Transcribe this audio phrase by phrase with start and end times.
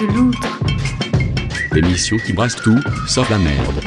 [0.00, 0.60] de l'outre.
[1.72, 3.80] L'émission qui brasse tout, sauf la merde.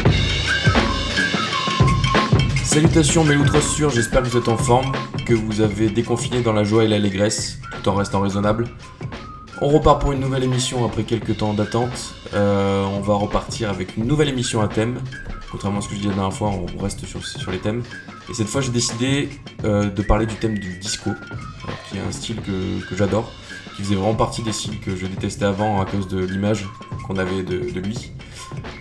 [2.63, 4.91] Salutations mes loutres sûrs, j'espère que vous êtes en forme,
[5.25, 8.67] que vous avez déconfiné dans la joie et l'allégresse, tout en restant raisonnable.
[9.61, 12.13] On repart pour une nouvelle émission après quelques temps d'attente.
[12.33, 14.99] Euh, on va repartir avec une nouvelle émission à thème.
[15.51, 17.83] Contrairement à ce que je disais la dernière fois, on reste sur, sur les thèmes.
[18.29, 19.29] Et cette fois, j'ai décidé
[19.63, 23.31] euh, de parler du thème du disco, alors, qui est un style que, que j'adore,
[23.75, 26.67] qui faisait vraiment partie des styles que je détestais avant à cause de l'image
[27.07, 28.11] qu'on avait de, de lui.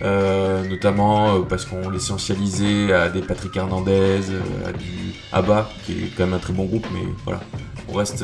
[0.01, 5.93] Euh, notamment euh, parce qu'on l'essentialisait à des Patrick Hernandez, euh, à du ABBA, qui
[5.93, 7.41] est quand même un très bon groupe, mais voilà.
[7.89, 8.23] On reste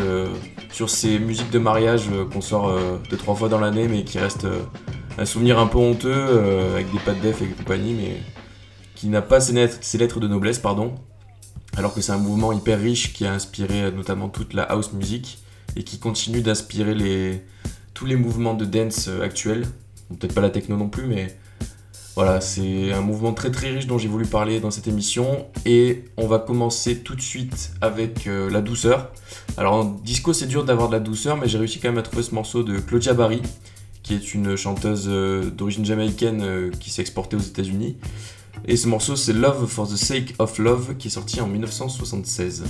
[0.72, 4.48] sur ces musiques de mariage qu'on sort deux trois fois dans l'année, mais qui restent
[5.18, 8.24] un souvenir un peu honteux, avec des pattes def et compagnie, mais
[8.96, 10.96] qui n'a pas ses lettres, de noblesse, pardon.
[11.76, 15.40] Alors que c'est un mouvement hyper riche qui a inspiré notamment toute la house music
[15.76, 17.44] et qui continue d'inspirer
[17.94, 19.66] tous les mouvements de dance euh, actuels.
[20.08, 21.38] Peut-être pas la techno non plus, mais
[22.16, 25.48] voilà, c'est un mouvement très très riche dont j'ai voulu parler dans cette émission.
[25.66, 29.12] Et on va commencer tout de suite avec euh, la douceur.
[29.58, 32.04] Alors en disco c'est dur d'avoir de la douceur, mais j'ai réussi quand même à
[32.04, 33.42] trouver ce morceau de Claudia Barry,
[34.02, 37.98] qui est une chanteuse euh, d'origine jamaïcaine qui s'est exportée aux États-Unis.
[38.66, 42.64] Et ce morceau c'est Love for the Sake of Love, qui est sorti en 1976.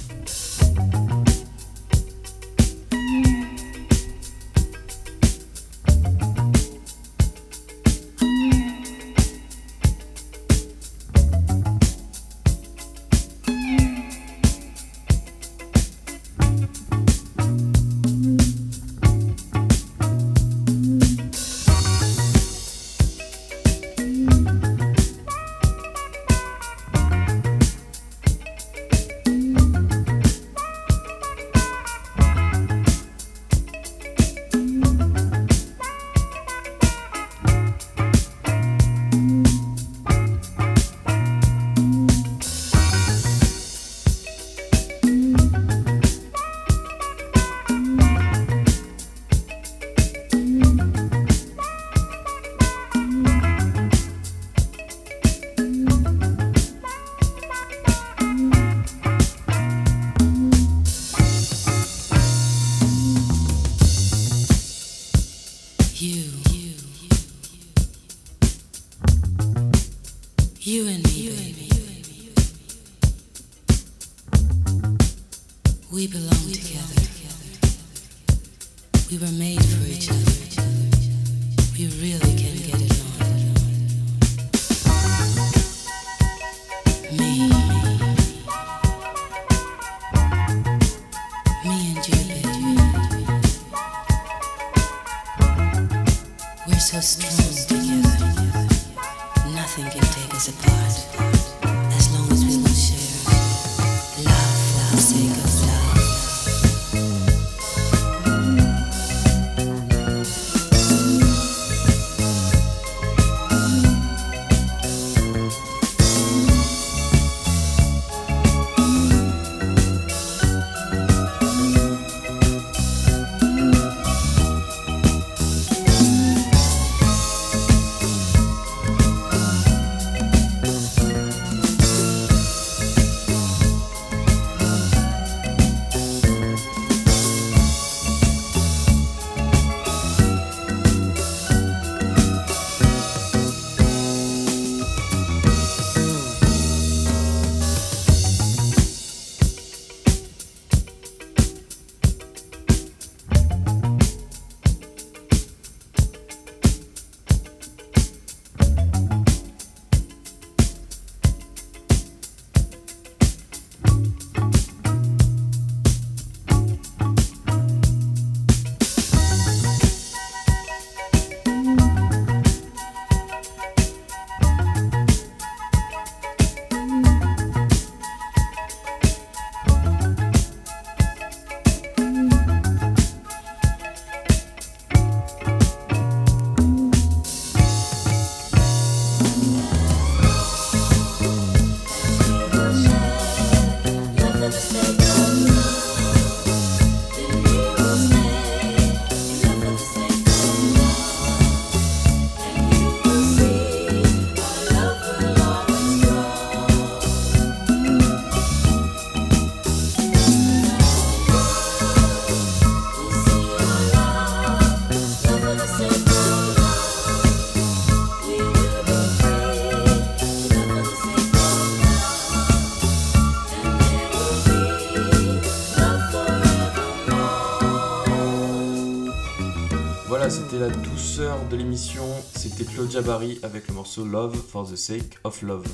[231.19, 235.67] De l'émission, c'était Claudia Barry avec le morceau Love for the Sake of Love.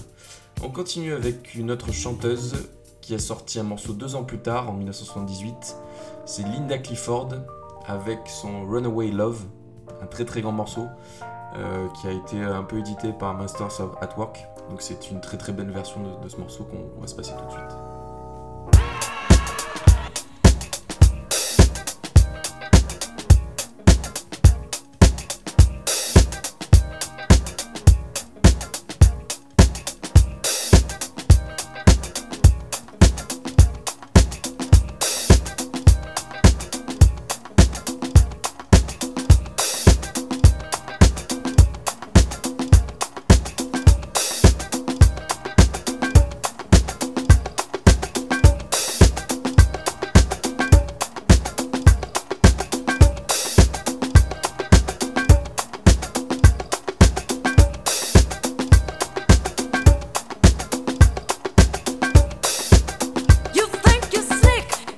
[0.64, 2.56] On continue avec une autre chanteuse
[3.00, 5.76] qui a sorti un morceau deux ans plus tard, en 1978.
[6.26, 7.30] C'est Linda Clifford
[7.86, 9.44] avec son Runaway Love,
[10.02, 10.88] un très très grand morceau
[11.56, 14.44] euh, qui a été un peu édité par Masters of At Work.
[14.72, 17.46] Donc c'est une très très belle version de ce morceau qu'on va se passer tout
[17.46, 17.85] de suite.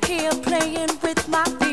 [0.08, 1.67] Here playing with my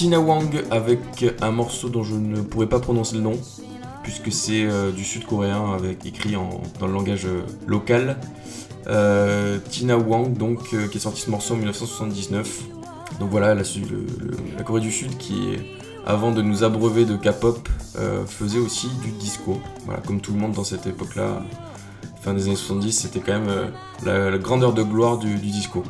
[0.00, 3.38] Tina Wang avec un morceau dont je ne pourrais pas prononcer le nom,
[4.02, 8.16] puisque c'est euh, du sud-coréen avec écrit en- dans le langage euh, local.
[8.86, 12.62] Euh, Tina Wang, donc, qui a sorti ce morceau en 1979.
[13.18, 13.62] Donc voilà, la,
[14.64, 15.58] Corée du Sud qui,
[16.06, 17.68] avant de nous abreuver de K-pop,
[18.26, 19.60] faisait aussi du disco.
[19.84, 21.42] Voilà, comme tout le monde dans cette époque-là,
[22.22, 23.70] fin des années 70, c'était quand même
[24.06, 25.84] la, grandeur de gloire du disco.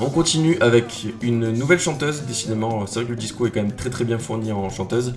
[0.00, 3.72] On continue avec une nouvelle chanteuse, décidément, c'est vrai que le disco est quand même
[3.74, 5.14] très très bien fourni en chanteuse,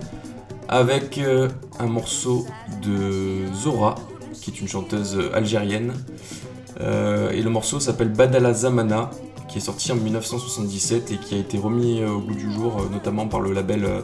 [0.68, 2.48] avec euh, un morceau
[2.82, 3.96] de Zora,
[4.34, 5.94] qui est une chanteuse algérienne,
[6.80, 9.12] Euh, et le morceau s'appelle Badala Zamana,
[9.52, 12.80] qui est sorti en 1977 et qui a été remis euh, au goût du jour,
[12.80, 14.02] euh, notamment par le label euh,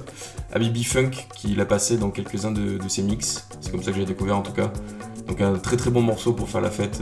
[0.52, 4.06] Habibi Funk, qui l'a passé dans quelques-uns de, ses mix, c'est comme ça que j'ai
[4.06, 4.72] découvert en tout cas.
[5.28, 7.02] Donc un très très bon morceau pour faire la fête,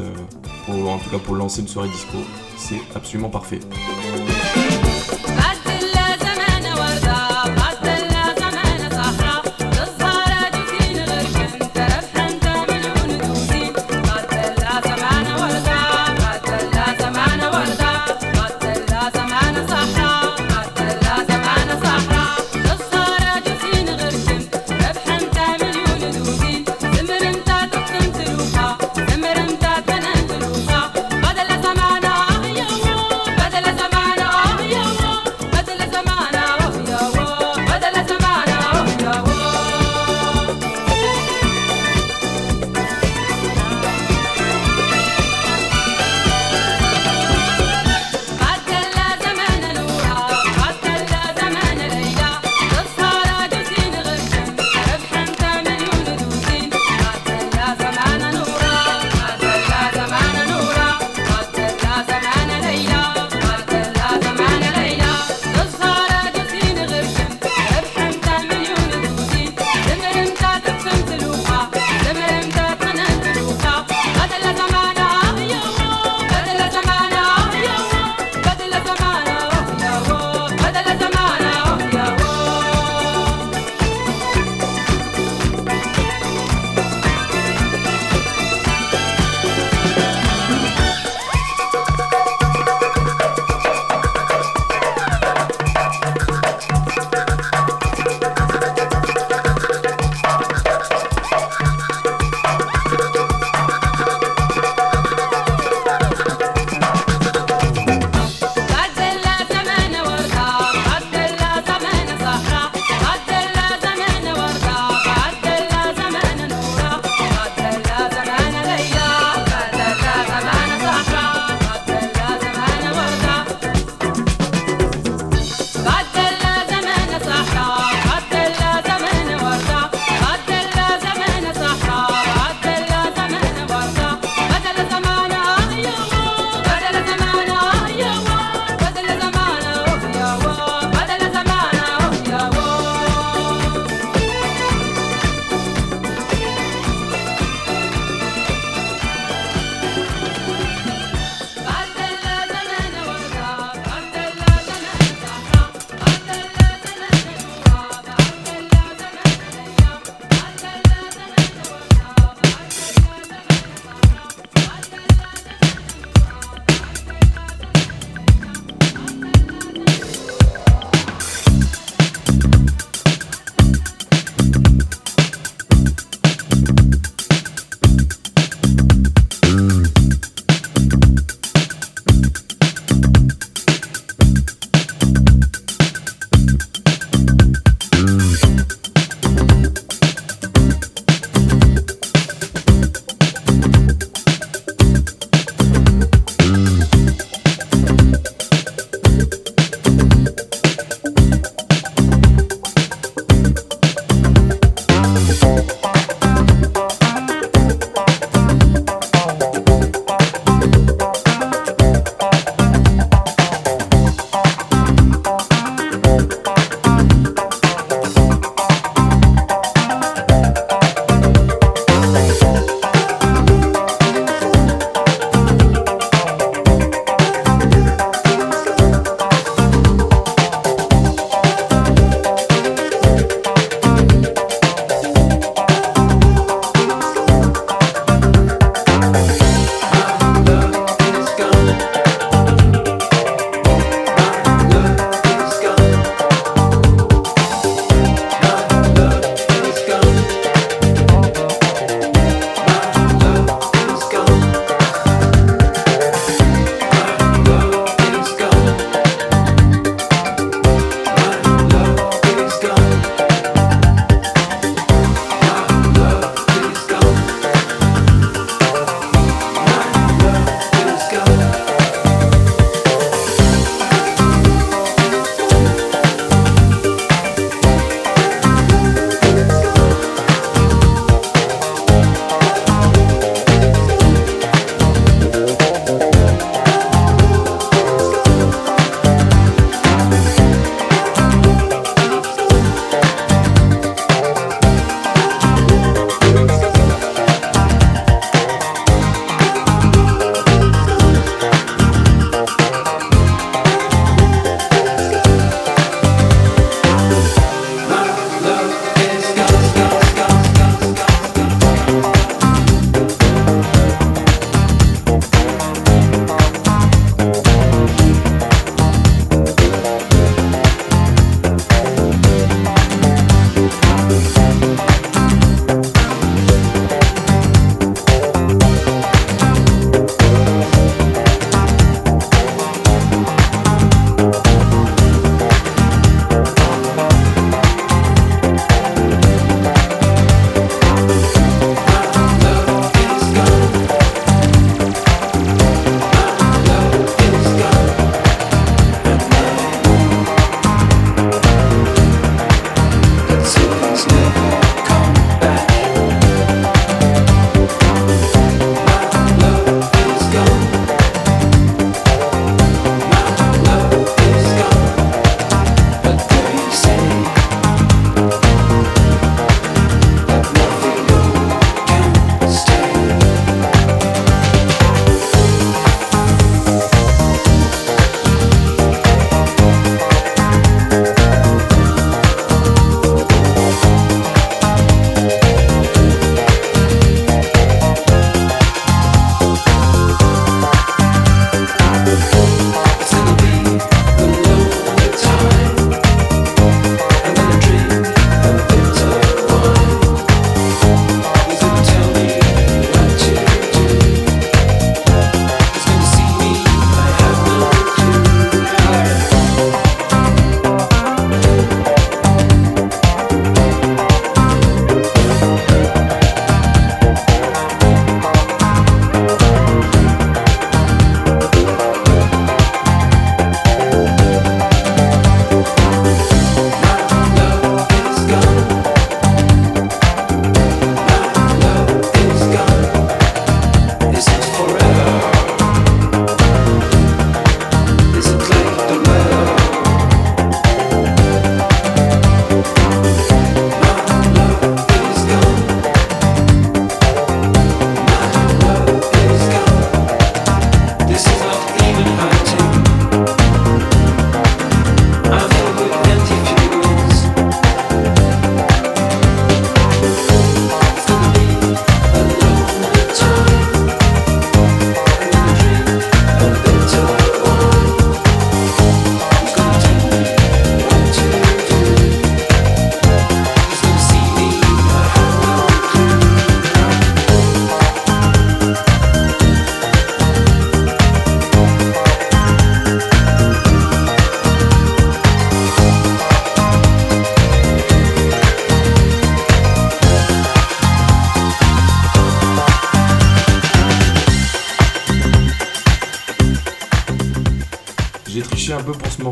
[0.68, 2.18] en tout cas pour lancer une soirée disco,
[2.58, 3.60] c'est absolument parfait.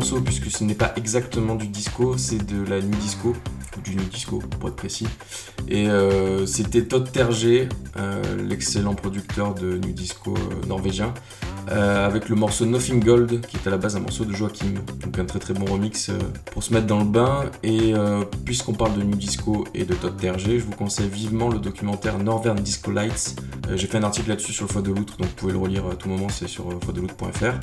[0.00, 3.34] Puisque ce n'est pas exactement du disco, c'est de la nuit disco,
[3.84, 5.06] du nuit disco pour être précis.
[5.68, 11.14] Et euh, c'était Todd Terje, euh, l'excellent producteur de nuit disco euh, norvégien,
[11.70, 14.74] euh, avec le morceau Nothing Gold qui est à la base un morceau de Joachim.
[15.02, 16.18] Donc un très très bon remix euh,
[16.52, 17.44] pour se mettre dans le bain.
[17.62, 21.48] Et euh, puisqu'on parle de nuit disco et de Todd Terje, je vous conseille vivement
[21.48, 23.36] le documentaire Northern Disco Lights.
[23.74, 25.86] J'ai fait un article là-dessus sur le Foie de l'Outre, donc vous pouvez le relire
[25.86, 27.54] à tout moment, c'est sur foiedeloutre.fr.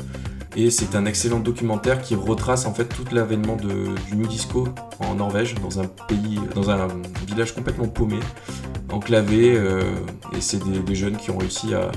[0.56, 4.68] Et c'est un excellent documentaire qui retrace en fait tout l'avènement du new disco
[5.00, 6.88] en Norvège, dans un pays, dans un
[7.26, 8.20] village complètement paumé,
[8.92, 9.54] enclavé.
[9.56, 9.82] euh,
[10.36, 11.92] et c'est des, jeunes qui ont réussi à,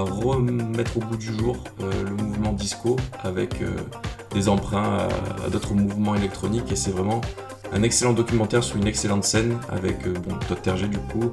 [0.00, 3.76] remettre au goût du jour euh, le mouvement disco avec euh,
[4.32, 5.08] des emprunts
[5.44, 6.70] à, d'autres mouvements électroniques.
[6.70, 7.20] Et c'est vraiment
[7.72, 11.32] un excellent documentaire sur une excellente scène avec bon, Todd Terje du coup,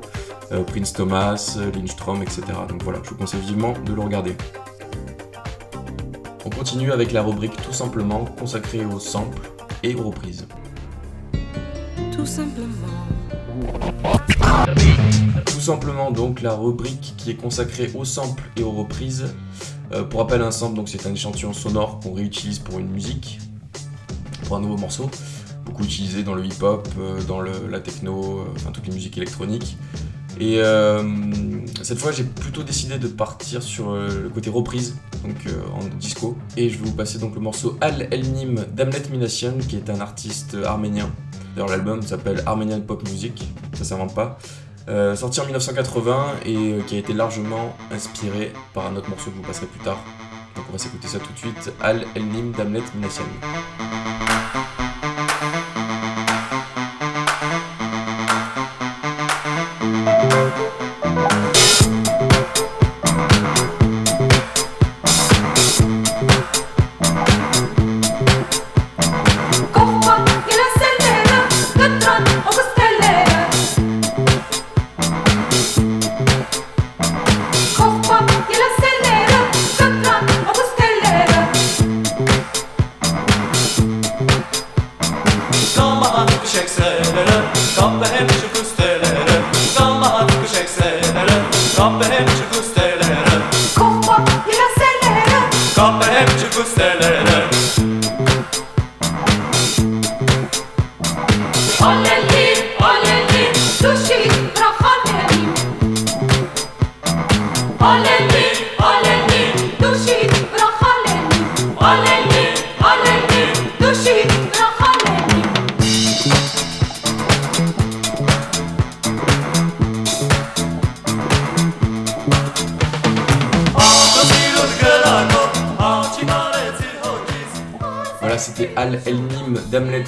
[0.67, 2.41] Prince Thomas, Lindstrom, etc.
[2.67, 4.35] Donc voilà, je vous conseille vivement de le regarder.
[6.45, 9.51] On continue avec la rubrique tout simplement consacrée aux samples
[9.83, 10.47] et aux reprises.
[12.11, 12.91] Tout simplement.
[15.45, 19.33] Tout simplement donc la rubrique qui est consacrée aux samples et aux reprises.
[19.93, 23.39] Euh, pour rappel, un sample c'est un échantillon sonore qu'on réutilise pour une musique,
[24.45, 25.09] pour un nouveau morceau,
[25.65, 29.77] beaucoup utilisé dans le hip-hop, euh, dans la techno, euh, enfin toutes les musiques électroniques.
[30.39, 30.59] Et
[31.83, 35.35] cette fois, j'ai plutôt décidé de partir sur le côté reprise, donc
[35.75, 36.35] en disco.
[36.57, 39.99] Et je vais vous passer donc le morceau Al Elnim d'Amnet Minassian, qui est un
[39.99, 41.11] artiste arménien.
[41.55, 44.37] D'ailleurs, l'album s'appelle Armenian Pop Music, ça s'invente pas.
[44.89, 49.29] Euh, sorti en 1980 et euh, qui a été largement inspiré par un autre morceau
[49.29, 49.99] que vous passerez plus tard.
[50.55, 51.71] Donc on va s'écouter ça tout de suite.
[51.81, 53.23] Al Elnim d'Amnet Minassian.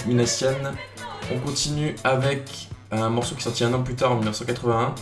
[0.06, 4.96] On continue avec un morceau qui est sorti un an plus tard en 1981.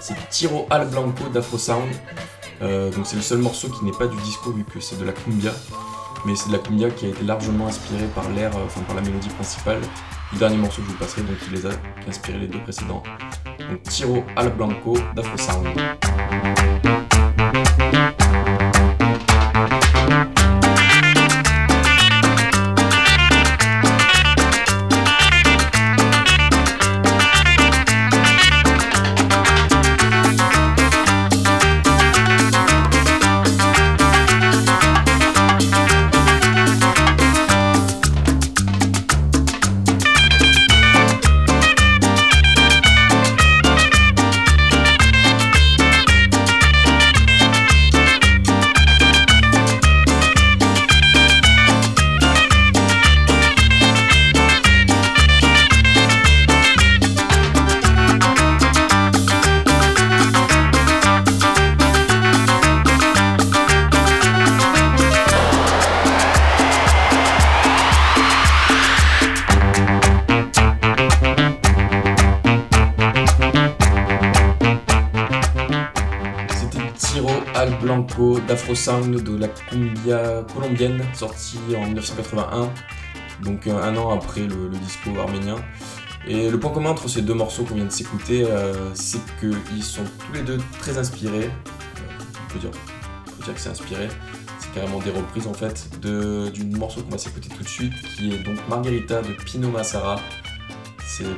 [0.00, 1.88] C'est Tiro Al Blanco d'Afro Sound.
[2.62, 5.04] Euh, donc c'est le seul morceau qui n'est pas du disco vu que c'est de
[5.04, 5.52] la cumbia.
[6.24, 8.96] Mais c'est de la cumbia qui a été largement inspirée par l'air, euh, enfin par
[8.96, 9.80] la mélodie principale
[10.32, 12.46] du dernier morceau que je vous passerai, donc qui les a qui a inspiré les
[12.46, 13.02] deux précédents.
[13.58, 17.17] Donc Tiro Al Blanco d'Afro Sound.
[78.18, 82.68] D'Afro Sound de la cumbia colombienne, sorti en 1981,
[83.44, 85.54] donc euh, un an après le, disco arménien.
[86.26, 89.84] Et le point commun entre ces deux morceaux qu'on vient de s'écouter, euh, c'est qu'ils
[89.84, 91.44] sont tous les deux très inspirés.
[91.44, 92.70] Euh, on, peut dire,
[93.28, 94.08] on peut que c'est inspiré.
[94.58, 98.32] C'est carrément des reprises en fait d'une morceau qu'on va s'écouter tout de suite, qui
[98.32, 100.20] est donc Margherita de Pino Massara.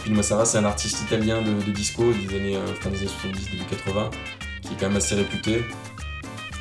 [0.02, 3.64] Pino Massara, c'est un artiste italien de, disco des années, fin des années 70, début
[3.64, 4.10] 80,
[4.62, 5.62] qui est quand même assez réputé.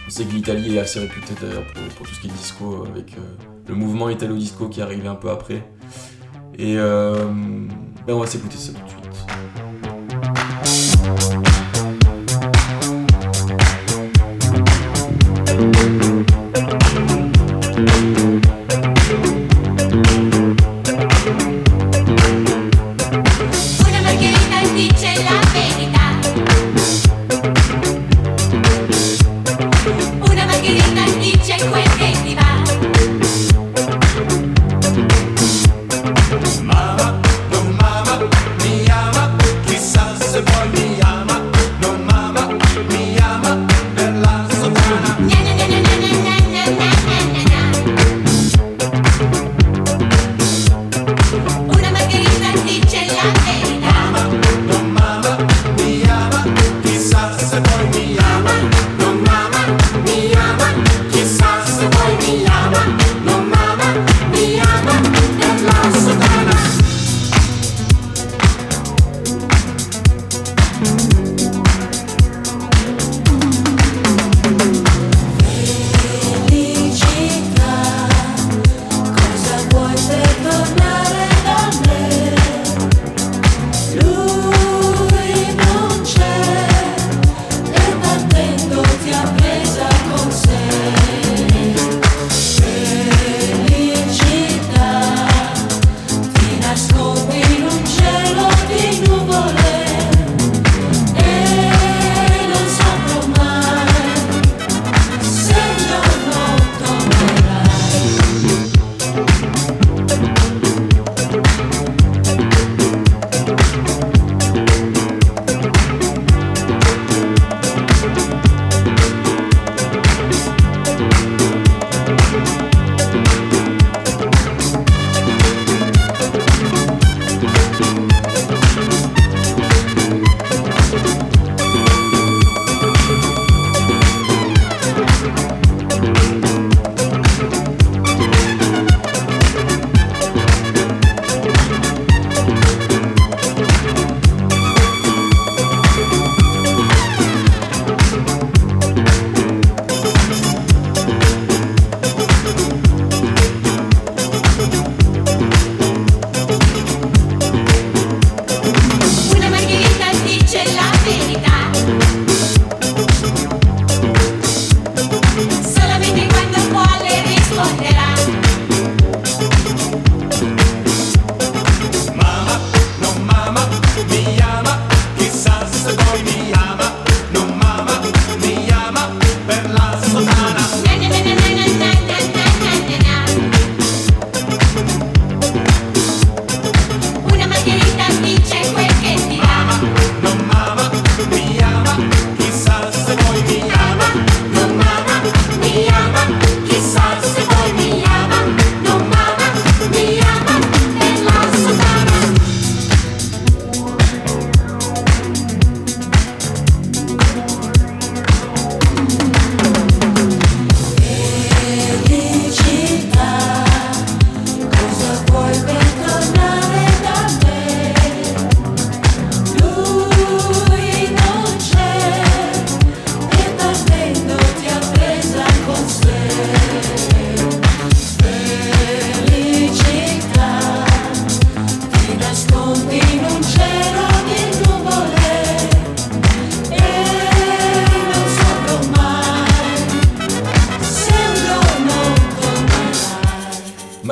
[0.10, 1.64] On sait que l'Italie est assez réputée d'ailleurs
[1.96, 3.22] pour, tout ce qui est disco, avec euh,
[3.68, 5.64] le mouvement italo-disco qui est arrivé un peu après.
[6.58, 7.14] Et euh,
[8.08, 8.72] ben on va s'écouter ça.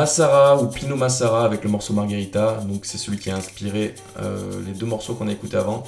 [0.08, 4.62] Massara ou Pino Massara avec le morceau Margherita, donc c'est celui qui a inspiré euh,
[4.65, 5.84] les deux morceaux qu'on a écoutés avant.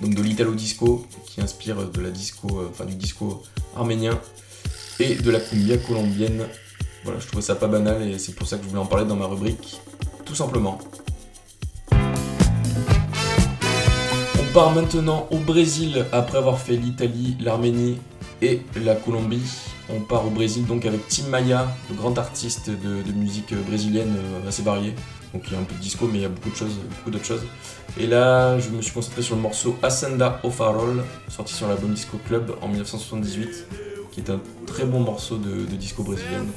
[0.00, 3.42] Donc de l'Italo Disco, qui inspire de la disco, euh, du disco
[3.76, 4.18] arménien,
[5.00, 6.46] et de la cumbia colombienne.
[7.04, 9.04] Voilà, je trouvais ça pas banal et c'est pour ça que je voulais en parler
[9.04, 9.78] dans ma rubrique,
[10.24, 10.78] tout simplement.
[11.92, 11.96] On
[14.54, 17.98] part maintenant au Brésil après avoir fait l'Italie, l'Arménie
[18.42, 19.42] et la Colombie.
[19.88, 24.48] On part au Brésil donc avec Tim Maia, le grand artiste de, musique brésilienne euh,
[24.48, 24.94] assez variée.
[25.32, 26.78] Donc il y a un peu de disco mais il y a beaucoup de choses,
[26.88, 27.44] beaucoup d'autres choses.
[27.98, 31.92] Et là je me suis concentré sur le morceau Ascenda au Farol, sorti sur l'album
[31.92, 33.66] Disco Club en 1978,
[34.12, 36.48] qui est un très bon morceau de, disco brésilienne.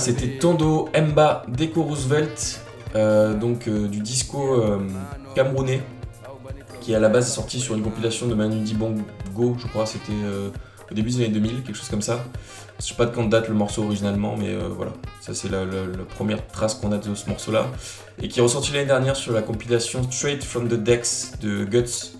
[0.00, 2.60] C'était Tondo Mba Deco Roosevelt,
[2.96, 4.78] euh, donc euh, du disco euh,
[5.34, 5.82] camerounais,
[6.80, 10.12] qui à la base est sorti sur une compilation de Manu Dibango, je crois, c'était
[10.90, 12.24] au début des années 2000, quelque chose comme ça.
[12.80, 15.64] Je sais pas de quand date le morceau originalement, mais voilà, ça c'est la,
[16.16, 17.66] première trace qu'on a de ce morceau-là,
[18.22, 22.16] et qui est ressorti l'année dernière sur la compilation Straight from the Decks de Guts,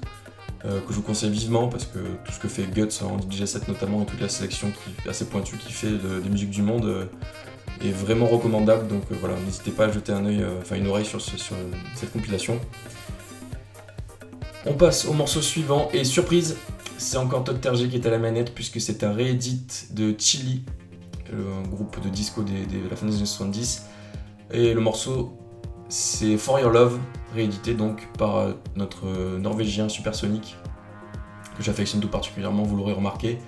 [0.63, 3.67] que je vous conseille vivement parce que tout ce que fait Guts en DJ set
[3.67, 7.09] notamment et toute la sélection qui assez pointue qu'il fait de, des musiques du monde
[7.83, 10.87] est vraiment recommandable donc euh, voilà n'hésitez pas à jeter un œil, euh, enfin une
[10.87, 12.59] oreille sur, ce- sur euh, cette compilation.
[14.67, 16.57] On passe au morceau suivant et surprise
[16.99, 19.63] c'est encore Todd Terje qui est à la manette puisque c'est un réédit
[19.93, 20.65] de Chili,
[21.33, 22.53] un groupe de disco de
[22.91, 23.87] la fin des années 70.
[24.53, 25.33] Et le morceau,
[25.89, 26.99] c'est For Your Love,
[27.35, 30.57] réédité donc par euh, notre euh, Norvégien Supersonic,
[31.57, 33.39] que j'affectionne tout particulièrement, vous l'aurez remarqué.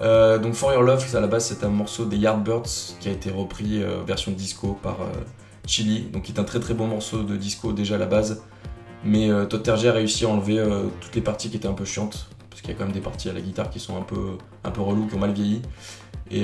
[0.00, 3.12] Euh, donc For Your Love, à la base c'est un morceau des Yardbirds qui a
[3.12, 5.06] été repris euh, version disco par euh,
[5.66, 8.42] Chili, donc qui est un très très bon morceau de disco déjà à la base.
[9.04, 10.60] Mais Todd Terje a réussi à enlever
[11.00, 13.00] toutes les parties qui étaient un peu chiantes, parce qu'il y a quand même des
[13.00, 14.32] parties à la guitare qui sont un peu,
[14.64, 15.62] un peu reloues, qui ont mal vieilli.
[16.32, 16.42] Et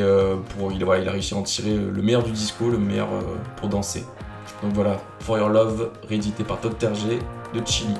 [0.50, 3.08] pour, il, il a réussi à en tirer le meilleur du disco, le meilleur
[3.56, 4.04] pour danser.
[4.62, 7.18] Donc voilà, For Your Love, réédité par Todd Terje
[7.52, 7.94] de Chili.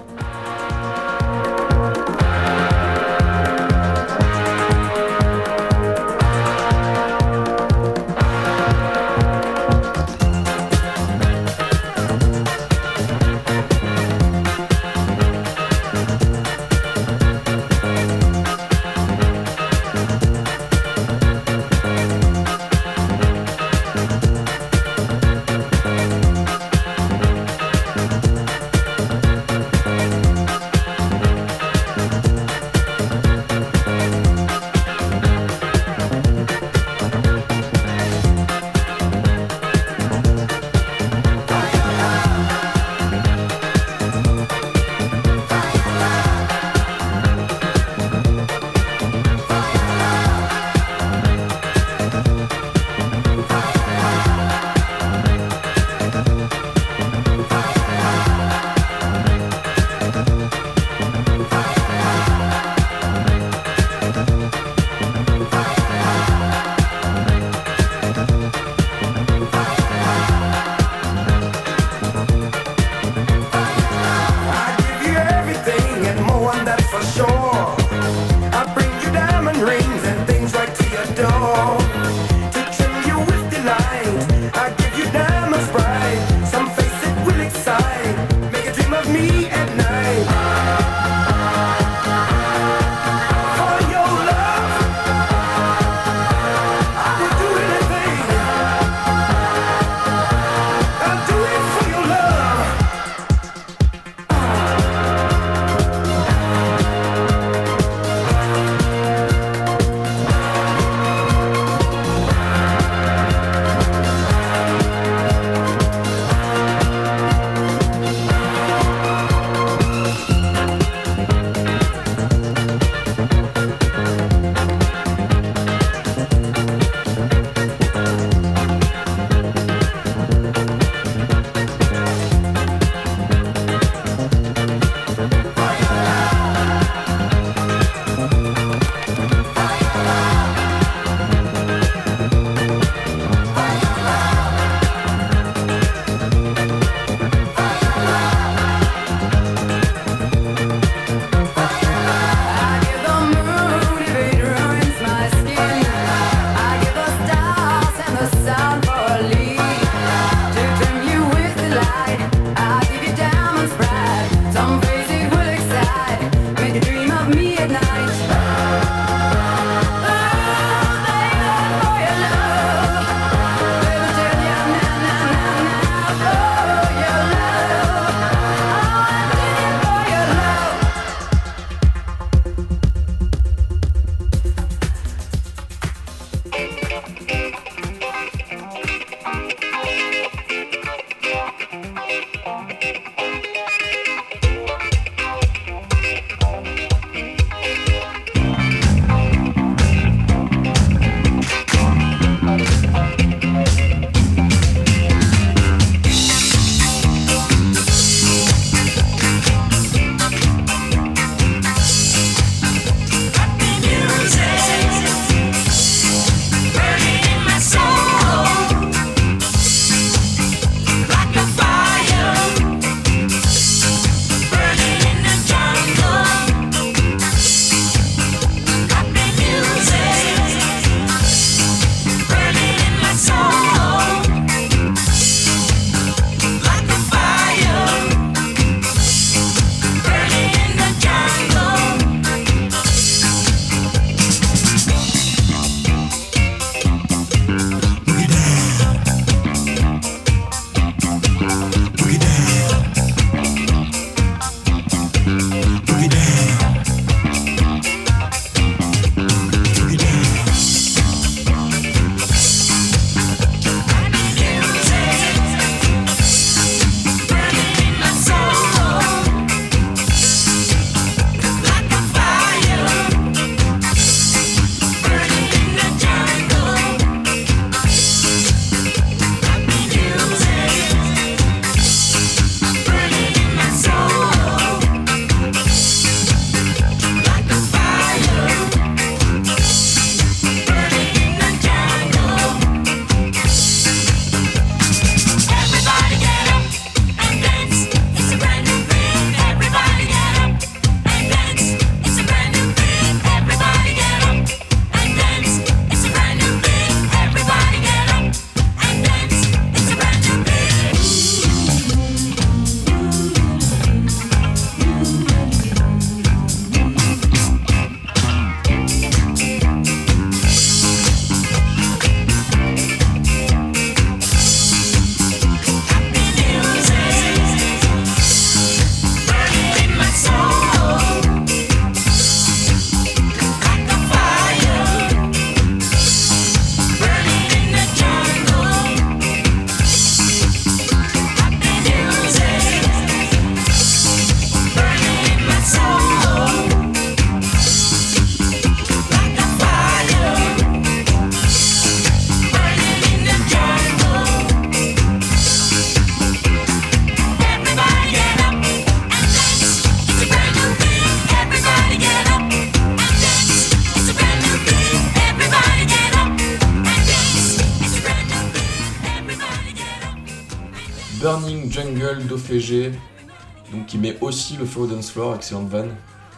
[373.73, 375.87] Donc qui met aussi le feu au dance floor, excellente van,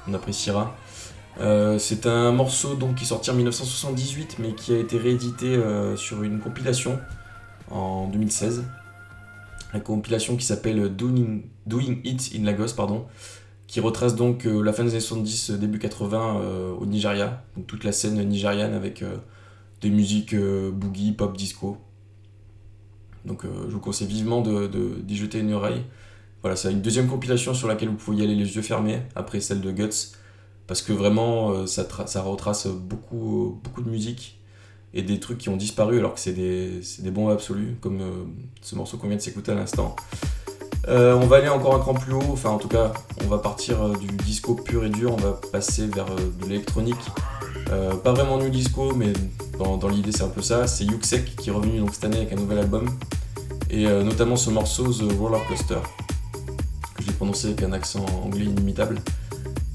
[0.09, 0.77] on appréciera.
[1.41, 5.55] Euh, c'est un morceau donc qui est sorti en 1978 mais qui a été réédité
[5.55, 6.99] euh, sur une compilation
[7.71, 8.65] en 2016.
[9.75, 11.41] La compilation qui s'appelle Doing,
[12.05, 13.05] It in Lagos, pardon,
[13.67, 17.43] qui retrace donc euh, la fin des années 70, euh, début 80 euh, au Nigeria,
[17.57, 19.05] donc toute la scène nigériane avec
[19.83, 21.77] des musiques boogie, pop, disco.
[23.27, 25.83] Donc je vous conseille vivement de, de- d'y jeter une oreille.
[26.43, 29.41] Voilà, c'est une deuxième compilation sur laquelle vous pouvez y aller les yeux fermés, après
[29.41, 30.13] celle de Guts,
[30.67, 34.39] parce que vraiment euh, ça, tra- ça retrace beaucoup, de musique
[34.95, 38.25] et des trucs qui ont disparu alors que c'est des, des bombes absolues, comme euh,
[38.63, 39.97] ce morceau qu'on vient de s'écouter à l'instant.
[40.89, 42.93] Euh, on va aller encore un cran plus haut, enfin en tout cas,
[43.25, 46.95] on va partir du disco pur et dur, on va passer vers de l'électronique.
[48.05, 49.13] Pas vraiment new disco, mais
[49.59, 50.69] dans, l'idée c'est un peu ça.
[50.69, 52.87] C'est Yuxek qui est revenu cette année avec un nouvel album,
[53.69, 55.81] et notamment ce morceau The Roller Coaster,
[57.07, 58.99] que j'ai prononcé avec un accent anglais inimitable,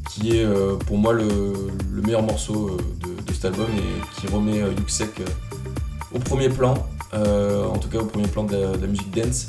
[0.09, 1.53] qui est euh, pour moi le,
[1.91, 2.77] le meilleur morceau euh,
[3.25, 5.21] de, cet album et qui remet euh, Yuxek
[6.13, 6.73] au premier plan,
[7.13, 9.47] en tout cas au premier plan de la, musique dance.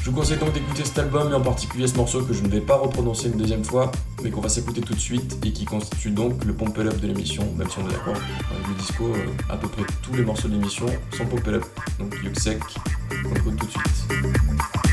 [0.00, 2.48] Je vous conseille donc d'écouter cet album et en particulier ce morceau que je ne
[2.48, 3.90] vais pas reprononcer une deuxième fois,
[4.22, 7.06] mais qu'on va s'écouter tout de suite et qui constitue donc le pump up de
[7.08, 9.12] l'émission, même si on est d'accord avec le disco,
[9.50, 10.86] à peu près tous les morceaux de l'émission
[11.16, 11.64] sont pump up.
[11.98, 12.62] Donc Yuxek,
[13.24, 14.85] on écoute tout de suite.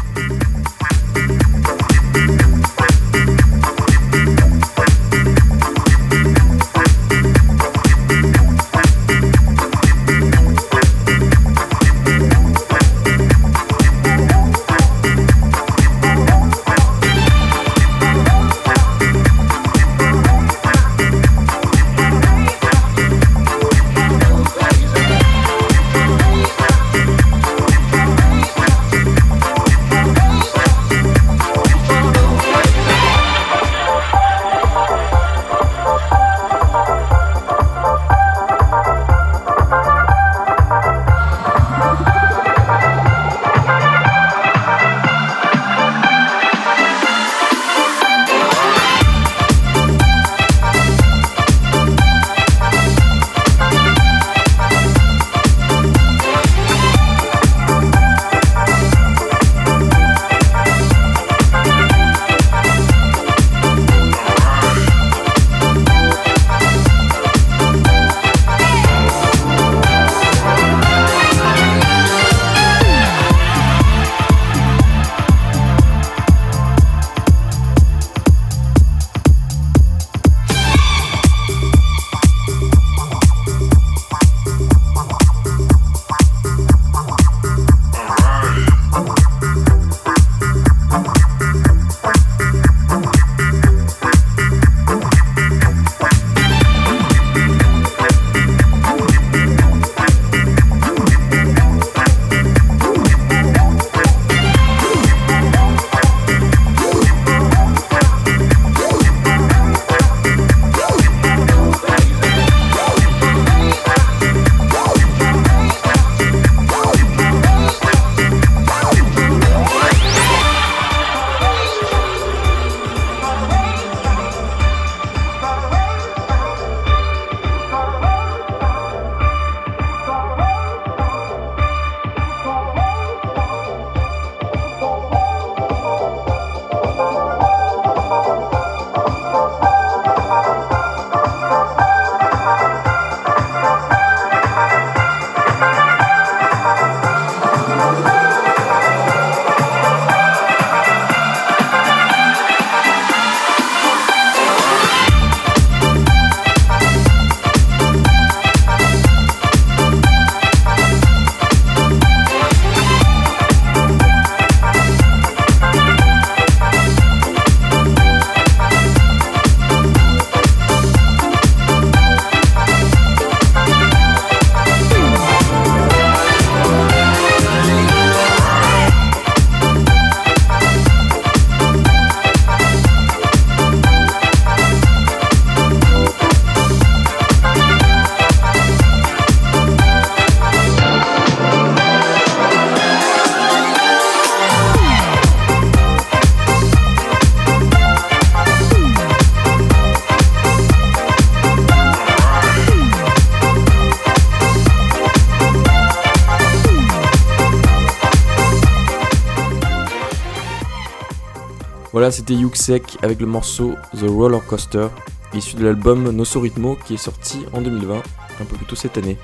[212.03, 214.87] Voilà, c'était Yuxek avec le morceau The Roller Coaster,
[215.33, 218.97] issu de l'album Nosso Ritmo qui est sorti en 2020, un peu plus tôt cette
[218.97, 219.17] année.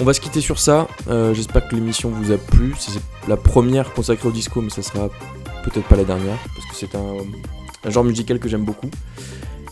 [0.00, 0.88] On va se quitter sur ça.
[1.08, 2.74] Euh, J'espère que l'émission vous a plu.
[2.78, 2.98] C'est
[3.28, 5.10] la première consacrée au disco, mais ça sera
[5.62, 8.88] peut-être pas la dernière parce que c'est un, genre musical que j'aime beaucoup.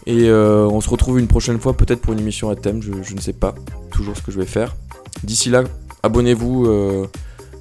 [0.04, 2.82] Et euh, on se retrouve une prochaine fois, peut-être pour une émission à thème.
[2.82, 3.54] Je, je ne sais pas
[3.90, 4.76] toujours ce que je vais faire.
[5.24, 5.64] D'ici là,
[6.02, 7.06] abonnez-vous euh,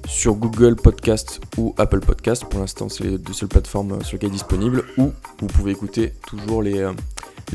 [0.08, 2.44] sur Google Podcast ou Apple Podcast.
[2.46, 4.84] Pour l'instant, c'est les deux seules plateformes sur lesquelles est disponible.
[4.96, 6.92] Ou vous pouvez écouter toujours les, euh,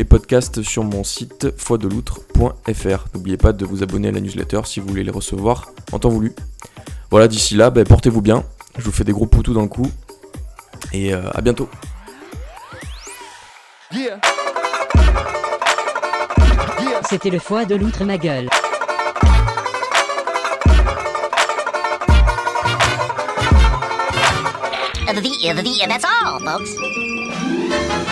[0.08, 3.06] podcasts sur mon site foideloutre.fr.
[3.14, 6.10] N'oubliez pas de vous abonner à la newsletter si vous voulez les recevoir en temps
[6.10, 6.34] voulu.
[7.10, 8.44] Voilà, d'ici là, ben, portez-vous bien.
[8.78, 9.90] Je vous fais des gros poutous dans le cou.
[10.94, 11.70] Et euh, à bientôt.
[17.10, 18.50] C'était le foie de l'outre ma gueule.
[25.14, 28.03] The, the, the, that's all, folks.